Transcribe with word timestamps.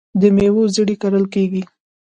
د 0.21 0.21
میوو 0.35 0.63
زړې 0.75 0.95
کرل 1.01 1.25
کیږي. 1.33 1.63